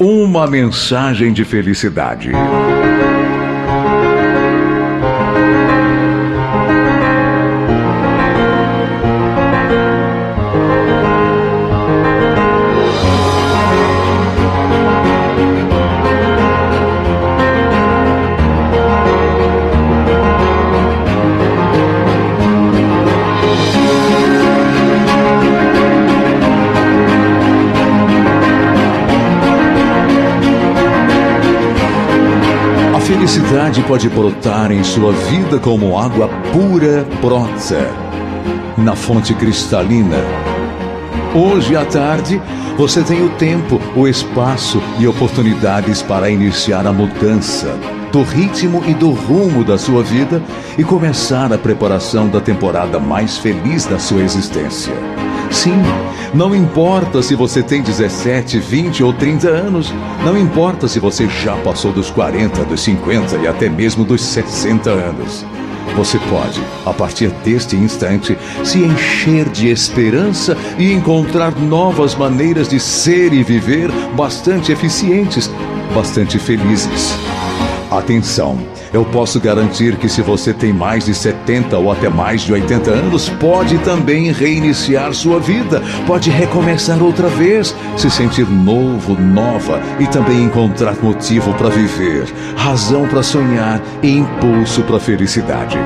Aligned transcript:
Uma 0.00 0.48
mensagem 0.48 1.32
de 1.32 1.44
felicidade. 1.44 2.32
Felicidade 33.34 33.82
pode 33.82 34.08
brotar 34.08 34.70
em 34.70 34.84
sua 34.84 35.10
vida 35.12 35.58
como 35.58 35.98
água 35.98 36.28
pura 36.52 37.04
brota 37.20 37.90
na 38.78 38.94
fonte 38.94 39.34
cristalina. 39.34 40.18
Hoje 41.34 41.74
à 41.74 41.84
tarde, 41.84 42.40
você 42.76 43.02
tem 43.02 43.24
o 43.24 43.30
tempo, 43.30 43.80
o 43.96 44.06
espaço 44.06 44.80
e 45.00 45.06
oportunidades 45.08 46.00
para 46.00 46.30
iniciar 46.30 46.86
a 46.86 46.92
mudança 46.92 47.76
do 48.12 48.22
ritmo 48.22 48.84
e 48.86 48.94
do 48.94 49.10
rumo 49.10 49.64
da 49.64 49.76
sua 49.76 50.04
vida 50.04 50.40
e 50.78 50.84
começar 50.84 51.52
a 51.52 51.58
preparação 51.58 52.28
da 52.28 52.40
temporada 52.40 53.00
mais 53.00 53.36
feliz 53.36 53.84
da 53.84 53.98
sua 53.98 54.22
existência. 54.22 54.94
Sim, 55.54 55.80
não 56.34 56.54
importa 56.54 57.22
se 57.22 57.34
você 57.36 57.62
tem 57.62 57.80
17, 57.80 58.58
20 58.58 59.04
ou 59.04 59.12
30 59.12 59.48
anos, 59.48 59.94
não 60.24 60.36
importa 60.36 60.88
se 60.88 60.98
você 60.98 61.28
já 61.28 61.56
passou 61.58 61.92
dos 61.92 62.10
40, 62.10 62.64
dos 62.64 62.80
50 62.80 63.36
e 63.36 63.46
até 63.46 63.68
mesmo 63.68 64.04
dos 64.04 64.20
60 64.20 64.90
anos. 64.90 65.46
Você 65.96 66.18
pode, 66.28 66.60
a 66.84 66.92
partir 66.92 67.30
deste 67.44 67.76
instante, 67.76 68.36
se 68.64 68.78
encher 68.78 69.48
de 69.48 69.70
esperança 69.70 70.56
e 70.76 70.92
encontrar 70.92 71.56
novas 71.56 72.16
maneiras 72.16 72.68
de 72.68 72.80
ser 72.80 73.32
e 73.32 73.44
viver 73.44 73.90
bastante 74.16 74.72
eficientes, 74.72 75.48
bastante 75.94 76.36
felizes. 76.36 77.14
Atenção, 77.90 78.58
eu 78.94 79.04
posso 79.04 79.40
garantir 79.40 79.96
que 79.96 80.08
se 80.08 80.22
você 80.22 80.54
tem 80.54 80.72
mais 80.72 81.04
de 81.04 81.12
70 81.12 81.76
ou 81.76 81.90
até 81.90 82.08
mais 82.08 82.42
de 82.42 82.52
80 82.52 82.90
anos, 82.92 83.28
pode 83.28 83.76
também 83.78 84.30
reiniciar 84.30 85.12
sua 85.12 85.40
vida, 85.40 85.82
pode 86.06 86.30
recomeçar 86.30 87.02
outra 87.02 87.26
vez, 87.26 87.74
se 87.96 88.08
sentir 88.08 88.46
novo, 88.48 89.20
nova 89.20 89.82
e 89.98 90.06
também 90.06 90.44
encontrar 90.44 90.94
motivo 91.02 91.52
para 91.54 91.70
viver, 91.70 92.32
razão 92.56 93.08
para 93.08 93.24
sonhar 93.24 93.82
e 94.00 94.10
impulso 94.10 94.80
para 94.82 95.00
felicidade. 95.00 95.76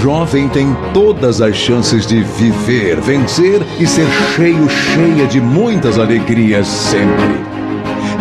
Jovem 0.00 0.48
tem 0.48 0.74
todas 0.94 1.42
as 1.42 1.54
chances 1.54 2.06
de 2.06 2.22
viver, 2.22 3.00
vencer 3.00 3.60
e 3.78 3.86
ser 3.86 4.06
cheio, 4.34 4.68
cheia 4.68 5.26
de 5.26 5.40
muitas 5.40 5.98
alegrias 5.98 6.66
sempre. 6.66 7.50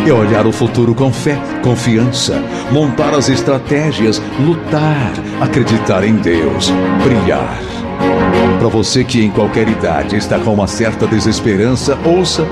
É 0.05 0.11
olhar 0.11 0.45
o 0.45 0.52
futuro 0.52 0.94
com 0.94 1.11
fé, 1.11 1.38
confiança, 1.63 2.41
montar 2.71 3.13
as 3.13 3.30
estratégias, 3.30 4.21
lutar, 4.45 5.13
acreditar 5.41 6.03
em 6.03 6.16
Deus, 6.16 6.69
brilhar. 7.03 7.78
Para 8.59 8.67
você 8.67 9.05
que 9.05 9.23
em 9.23 9.31
qualquer 9.31 9.69
idade 9.69 10.17
está 10.17 10.38
com 10.38 10.53
uma 10.53 10.67
certa 10.67 11.08
desesperança, 11.08 11.97
ouça, 12.03 12.45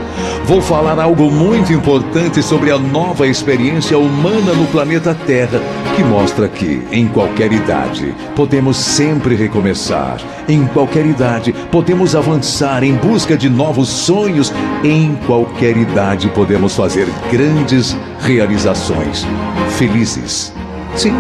vou 0.46 0.62
falar 0.62 0.98
algo 1.00 1.30
muito 1.30 1.74
importante 1.74 2.42
sobre 2.42 2.72
a 2.72 2.78
nova 2.78 3.28
experiência 3.28 4.00
humana 4.00 4.54
no 4.54 4.66
planeta 4.68 5.14
Terra, 5.14 5.60
que 5.98 6.04
mostra 6.06 6.48
que, 6.48 6.82
em 6.94 7.10
qualquer 7.10 7.52
idade, 7.52 8.16
podemos 8.38 8.78
sempre 8.78 9.36
recomeçar. 9.36 10.22
Em 10.48 10.66
qualquer 10.68 11.06
idade, 11.06 11.54
podemos 11.70 12.16
avançar 12.16 12.84
em 12.84 12.94
busca 12.94 13.36
de 13.36 13.50
novos 13.50 13.90
sonhos. 13.90 14.54
Em 14.86 15.14
qualquer 15.28 15.76
idade, 15.76 16.30
podemos 16.30 16.74
fazer 16.74 17.08
grandes 17.30 17.98
realizações. 18.22 19.26
Felizes. 19.72 20.54
Sim, 20.96 21.14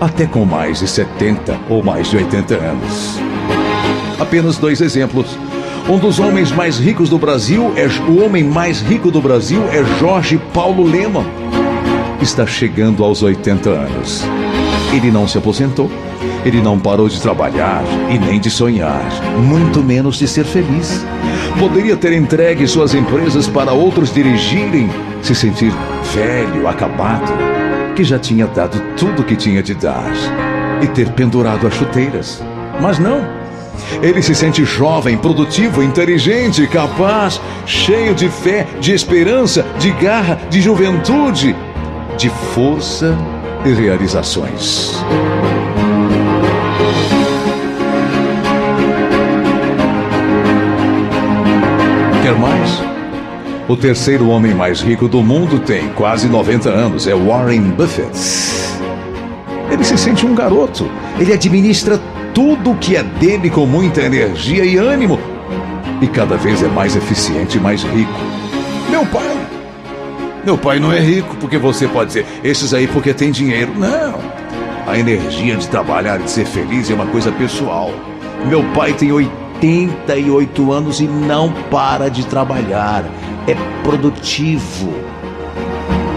até 0.00 0.24
com 0.26 0.46
mais 0.46 0.80
de 0.80 0.88
70 0.88 1.54
ou 1.68 1.82
mais 1.82 2.08
de 2.08 2.16
80 2.16 2.54
anos. 2.54 3.31
Apenas 4.22 4.56
dois 4.56 4.80
exemplos. 4.80 5.36
Um 5.88 5.98
dos 5.98 6.20
homens 6.20 6.52
mais 6.52 6.78
ricos 6.78 7.10
do 7.10 7.18
Brasil 7.18 7.72
é 7.74 7.88
o 8.08 8.24
homem 8.24 8.44
mais 8.44 8.80
rico 8.80 9.10
do 9.10 9.20
Brasil 9.20 9.60
é 9.72 9.82
Jorge 9.98 10.40
Paulo 10.54 10.84
Lema. 10.84 11.26
Está 12.20 12.46
chegando 12.46 13.02
aos 13.02 13.20
80 13.20 13.68
anos. 13.68 14.22
Ele 14.94 15.10
não 15.10 15.26
se 15.26 15.38
aposentou. 15.38 15.90
Ele 16.44 16.62
não 16.62 16.78
parou 16.78 17.08
de 17.08 17.20
trabalhar 17.20 17.82
e 18.08 18.16
nem 18.16 18.38
de 18.38 18.48
sonhar, 18.48 19.04
muito 19.40 19.82
menos 19.82 20.16
de 20.16 20.28
ser 20.28 20.44
feliz. 20.44 21.04
Poderia 21.58 21.96
ter 21.96 22.12
entregue 22.12 22.66
suas 22.68 22.94
empresas 22.94 23.48
para 23.48 23.72
outros 23.72 24.14
dirigirem, 24.14 24.88
se 25.20 25.34
sentir 25.34 25.72
velho, 26.14 26.68
acabado, 26.68 27.32
que 27.96 28.04
já 28.04 28.20
tinha 28.20 28.46
dado 28.46 28.80
tudo 28.96 29.22
o 29.22 29.24
que 29.24 29.34
tinha 29.34 29.64
de 29.64 29.74
dar 29.74 30.12
e 30.80 30.86
ter 30.86 31.10
pendurado 31.10 31.66
as 31.66 31.74
chuteiras. 31.74 32.40
Mas 32.80 33.00
não. 33.00 33.41
Ele 34.02 34.22
se 34.22 34.34
sente 34.34 34.64
jovem, 34.64 35.16
produtivo, 35.16 35.82
inteligente, 35.82 36.66
capaz, 36.66 37.40
cheio 37.66 38.14
de 38.14 38.28
fé, 38.28 38.66
de 38.80 38.92
esperança, 38.92 39.64
de 39.78 39.90
garra, 39.92 40.40
de 40.50 40.60
juventude, 40.60 41.54
de 42.16 42.28
força 42.54 43.16
e 43.64 43.72
realizações. 43.72 45.02
Quer 52.22 52.38
mais? 52.38 52.82
O 53.68 53.76
terceiro 53.76 54.28
homem 54.28 54.54
mais 54.54 54.80
rico 54.80 55.08
do 55.08 55.22
mundo 55.22 55.58
tem 55.58 55.88
quase 55.90 56.28
90 56.28 56.68
anos, 56.68 57.06
é 57.06 57.14
Warren 57.14 57.62
Buffett. 57.70 58.10
Ele 59.70 59.84
se 59.84 59.96
sente 59.96 60.26
um 60.26 60.34
garoto, 60.34 60.90
ele 61.18 61.32
administra 61.32 61.98
tudo 62.34 62.74
que 62.74 62.96
é 62.96 63.02
dele 63.02 63.50
com 63.50 63.66
muita 63.66 64.00
energia 64.02 64.64
e 64.64 64.76
ânimo. 64.76 65.18
E 66.00 66.06
cada 66.06 66.36
vez 66.36 66.62
é 66.62 66.68
mais 66.68 66.96
eficiente 66.96 67.58
e 67.58 67.60
mais 67.60 67.82
rico. 67.82 68.12
Meu 68.90 69.06
pai. 69.06 69.36
Meu 70.44 70.58
pai 70.58 70.80
não 70.80 70.92
é 70.92 70.98
rico 70.98 71.36
porque 71.36 71.56
você 71.56 71.86
pode 71.86 72.08
dizer, 72.08 72.26
esses 72.42 72.74
aí 72.74 72.86
porque 72.88 73.14
tem 73.14 73.30
dinheiro. 73.30 73.72
Não. 73.76 74.18
A 74.86 74.98
energia 74.98 75.56
de 75.56 75.68
trabalhar 75.68 76.20
e 76.20 76.24
de 76.24 76.30
ser 76.30 76.44
feliz 76.44 76.90
é 76.90 76.94
uma 76.94 77.06
coisa 77.06 77.30
pessoal. 77.30 77.92
Meu 78.46 78.64
pai 78.74 78.92
tem 78.92 79.12
88 79.12 80.72
anos 80.72 81.00
e 81.00 81.04
não 81.04 81.52
para 81.70 82.08
de 82.08 82.26
trabalhar. 82.26 83.04
É 83.46 83.54
produtivo. 83.84 84.92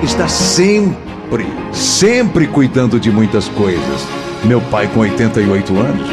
Está 0.01 0.27
sempre, 0.27 1.45
sempre 1.71 2.47
cuidando 2.47 2.99
de 2.99 3.11
muitas 3.11 3.47
coisas. 3.49 4.24
Meu 4.45 4.61
pai, 4.61 4.87
com 4.93 4.99
88 4.99 5.75
anos, 5.75 6.07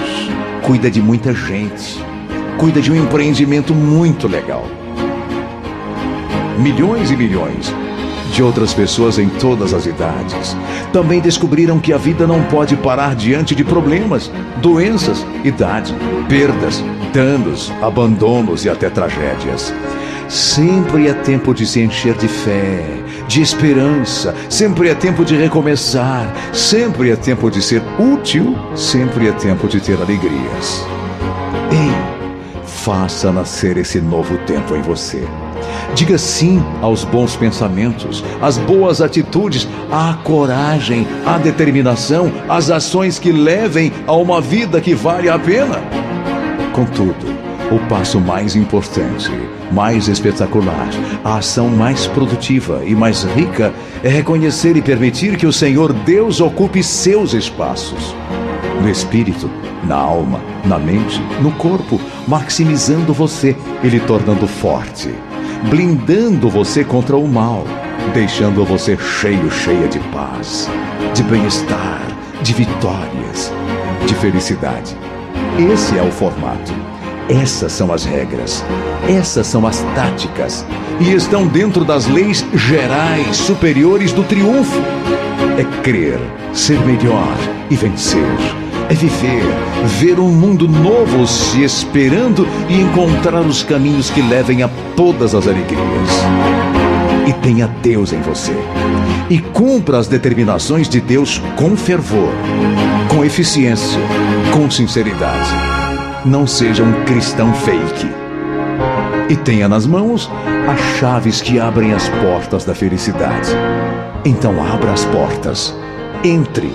cuida 0.65 0.91
de 0.91 1.03
muita 1.03 1.34
gente. 1.34 2.03
Cuida 2.56 2.81
de 2.81 2.91
um 2.91 2.97
empreendimento 2.97 3.75
muito 3.75 4.26
legal. 4.26 4.65
Milhões 6.59 7.10
e 7.10 7.16
milhões 7.16 7.71
de 8.32 8.42
outras 8.42 8.72
pessoas 8.72 9.19
em 9.19 9.28
todas 9.28 9.75
as 9.75 9.84
idades 9.84 10.56
também 10.94 11.21
descobriram 11.21 11.78
que 11.78 11.92
a 11.92 11.98
vida 11.98 12.26
não 12.26 12.42
pode 12.44 12.75
parar 12.76 13.15
diante 13.15 13.54
de 13.54 13.65
problemas, 13.65 14.31
doenças, 14.62 15.27
idade, 15.45 15.95
perdas, 16.27 16.83
danos, 17.12 17.71
abandonos 17.83 18.65
e 18.65 18.71
até 18.71 18.89
tragédias. 18.89 19.74
Sempre 20.30 21.06
é 21.06 21.12
tempo 21.12 21.53
de 21.53 21.66
se 21.66 21.80
encher 21.80 22.15
de 22.15 22.28
fé, 22.28 22.83
de 23.32 23.40
esperança, 23.40 24.34
sempre 24.50 24.90
é 24.90 24.94
tempo 24.94 25.24
de 25.24 25.34
recomeçar, 25.34 26.30
sempre 26.52 27.10
é 27.10 27.16
tempo 27.16 27.50
de 27.50 27.62
ser 27.62 27.82
útil, 27.98 28.54
sempre 28.76 29.26
é 29.26 29.32
tempo 29.32 29.66
de 29.66 29.80
ter 29.80 29.94
alegrias. 29.94 30.84
Ei, 31.70 32.62
faça 32.66 33.32
nascer 33.32 33.78
esse 33.78 34.02
novo 34.02 34.36
tempo 34.44 34.76
em 34.76 34.82
você. 34.82 35.26
Diga 35.94 36.18
sim 36.18 36.62
aos 36.82 37.04
bons 37.04 37.34
pensamentos, 37.34 38.22
às 38.42 38.58
boas 38.58 39.00
atitudes, 39.00 39.66
à 39.90 40.12
coragem, 40.22 41.08
à 41.24 41.38
determinação, 41.38 42.30
às 42.50 42.70
ações 42.70 43.18
que 43.18 43.32
levem 43.32 43.90
a 44.06 44.12
uma 44.12 44.42
vida 44.42 44.78
que 44.78 44.94
vale 44.94 45.30
a 45.30 45.38
pena. 45.38 45.80
Contudo, 46.74 47.31
o 47.74 47.78
passo 47.89 48.21
mais 48.21 48.54
importante, 48.54 49.30
mais 49.71 50.07
espetacular, 50.07 50.91
a 51.24 51.39
ação 51.39 51.69
mais 51.69 52.07
produtiva 52.07 52.83
e 52.84 52.95
mais 52.95 53.24
rica 53.24 53.72
é 54.03 54.09
reconhecer 54.09 54.77
e 54.77 54.83
permitir 54.83 55.36
que 55.36 55.47
o 55.47 55.53
Senhor 55.53 55.92
Deus 55.92 56.41
ocupe 56.41 56.83
seus 56.83 57.33
espaços. 57.33 58.15
no 58.80 58.91
espírito, 58.91 59.48
na 59.84 59.95
alma, 59.95 60.41
na 60.65 60.77
mente, 60.77 61.21
no 61.41 61.53
corpo, 61.53 62.01
maximizando 62.27 63.15
você 63.15 63.57
e 63.80 63.89
lhe 63.89 64.01
tornando 64.01 64.48
forte, 64.48 65.15
blindando 65.71 66.51
você 66.51 66.83
contra 66.83 67.16
o 67.16 67.28
mal, 67.28 67.65
deixando 68.13 68.65
você 68.65 68.97
cheio, 68.97 69.48
cheia 69.53 69.86
de 69.86 70.01
paz, 70.10 70.68
de 71.15 71.22
bem-estar, 71.22 72.03
de 72.42 72.53
vitórias, 72.54 73.53
de 74.04 74.15
felicidade. 74.16 74.97
Esse 75.72 75.97
é 75.97 76.03
o 76.03 76.10
formato. 76.10 76.72
Essas 77.28 77.72
são 77.72 77.92
as 77.92 78.04
regras, 78.04 78.65
essas 79.09 79.47
são 79.47 79.66
as 79.66 79.80
táticas 79.95 80.66
e 81.01 81.13
estão 81.13 81.47
dentro 81.47 81.84
das 81.84 82.07
leis 82.07 82.45
gerais 82.53 83.36
superiores 83.36 84.13
do 84.13 84.24
triunfo. 84.24 84.80
É 85.57 85.83
crer, 85.83 86.19
ser 86.53 86.78
melhor 86.80 87.36
e 87.71 87.77
vencer. 87.77 88.27
É 88.91 88.95
viver, 88.95 89.42
ver 90.01 90.19
um 90.19 90.28
mundo 90.28 90.69
novo 90.69 91.27
se 91.27 91.63
esperando 91.63 92.47
e 92.69 92.80
encontrar 92.80 93.41
os 93.41 93.63
caminhos 93.63 94.10
que 94.10 94.21
levem 94.21 94.63
a 94.63 94.71
todas 94.97 95.34
as 95.34 95.47
alegrias. 95.47 95.80
E 97.27 97.33
tenha 97.34 97.68
Deus 97.83 98.13
em 98.13 98.21
você. 98.21 98.53
E 99.30 99.39
cumpra 99.39 99.98
as 99.98 100.09
determinações 100.09 100.89
de 100.89 101.01
Deus 101.01 101.41
com 101.57 101.77
fervor, 101.77 102.33
com 103.09 103.25
eficiência, 103.25 104.01
com 104.53 104.71
sinceridade 104.71 105.72
não 106.24 106.47
seja 106.47 106.83
um 106.83 107.04
cristão 107.04 107.53
fake. 107.54 108.07
E 109.28 109.36
tenha 109.36 109.69
nas 109.69 109.86
mãos 109.86 110.30
as 110.69 110.98
chaves 110.98 111.41
que 111.41 111.59
abrem 111.59 111.92
as 111.92 112.09
portas 112.09 112.65
da 112.65 112.74
felicidade. 112.74 113.51
Então 114.24 114.63
abra 114.65 114.92
as 114.92 115.04
portas, 115.07 115.74
entre 116.22 116.72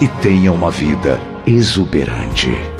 e 0.00 0.08
tenha 0.20 0.52
uma 0.52 0.70
vida 0.70 1.18
exuberante. 1.46 2.71